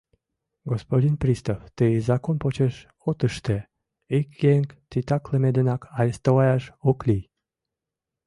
[0.71, 2.75] Господин пристав, тый закон почеш
[3.09, 3.57] от ыште:
[4.17, 7.23] ик еҥ титаклыме денак арестоваяш ок лий.